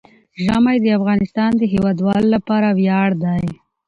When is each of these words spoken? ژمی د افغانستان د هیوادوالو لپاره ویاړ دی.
ژمی 0.43 0.77
د 0.83 0.87
افغانستان 0.99 1.51
د 1.57 1.61
هیوادوالو 1.73 2.27
لپاره 2.35 2.67
ویاړ 2.79 3.09
دی. 3.23 3.43